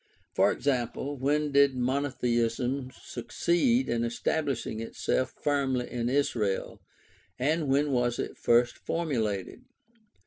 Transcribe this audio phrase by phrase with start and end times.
[0.33, 6.81] For example, when did monotheism succeed in establishing itself firmly in Israel,
[7.37, 9.61] and when was it first formulated